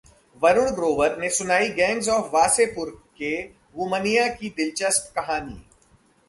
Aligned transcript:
वरुण 0.41 0.69
ग्रोवर 0.69 1.17
ने 1.17 1.29
सुनाई 1.29 1.67
gangs 1.69 2.07
of 2.09 2.31
Wasseypur 2.33 2.89
के 3.17 3.31
'वुमनिया' 3.43 4.27
की 4.35 4.49
दिलचस्प 4.57 5.13
कहानी 5.15 5.61